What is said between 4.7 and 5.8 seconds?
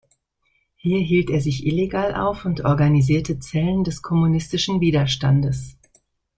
Widerstandes.